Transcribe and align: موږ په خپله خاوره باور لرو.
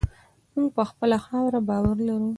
موږ 0.55 0.69
په 0.77 0.83
خپله 0.89 1.17
خاوره 1.25 1.59
باور 1.69 1.97
لرو. 2.07 2.29